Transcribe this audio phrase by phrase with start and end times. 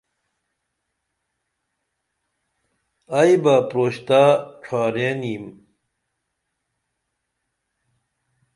[3.19, 4.21] ائی بہ پروشتہ
[4.63, 5.45] ڇھارین یِم